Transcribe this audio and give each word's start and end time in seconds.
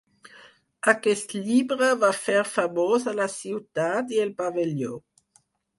Aquest 0.93 1.35
llibre 1.49 1.91
va 2.05 2.11
fer 2.23 2.39
famosa 2.55 3.17
la 3.21 3.31
ciutat 3.39 4.19
i 4.19 4.25
el 4.27 4.35
pavelló. 4.43 5.01